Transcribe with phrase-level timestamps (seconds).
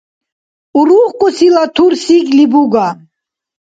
[0.79, 2.87] УрухкӀусила тур сигли буга.